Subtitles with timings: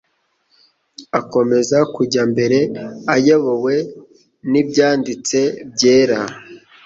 [1.17, 2.57] agakomeza kujya mbere,
[3.15, 3.75] ayobowe
[4.51, 5.39] n'Ibyanditse
[5.73, 6.19] Byera